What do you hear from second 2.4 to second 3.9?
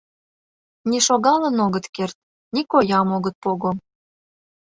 ни коям огыт пого.